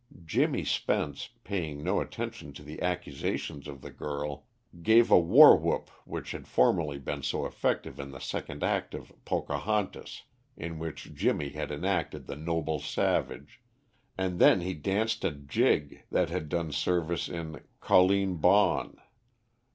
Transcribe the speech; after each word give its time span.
Jimmy 0.25 0.65
Spence, 0.65 1.29
paying 1.43 1.83
no 1.83 2.01
attention 2.01 2.53
to 2.53 2.63
the 2.63 2.81
accusations 2.81 3.67
of 3.67 3.81
the 3.81 3.91
girl, 3.91 4.47
gave 4.81 5.11
a 5.11 5.19
war 5.19 5.55
whoop 5.55 5.91
which 6.05 6.31
had 6.31 6.47
formerly 6.47 6.97
been 6.97 7.21
so 7.21 7.45
effective 7.45 7.99
in 7.99 8.09
the 8.09 8.17
second 8.17 8.63
act 8.63 8.95
of 8.95 9.13
"Pocahontas," 9.25 10.23
in 10.57 10.79
which 10.79 11.13
Jimmy 11.13 11.49
had 11.49 11.69
enacted 11.71 12.25
the 12.25 12.35
noble 12.35 12.79
savage, 12.79 13.61
and 14.17 14.39
then 14.39 14.61
he 14.61 14.73
danced 14.73 15.23
a 15.23 15.29
jig 15.29 16.01
that 16.09 16.31
had 16.31 16.49
done 16.49 16.71
service 16.71 17.29
in 17.29 17.61
Colleen 17.79 18.37
Bawn. 18.37 18.97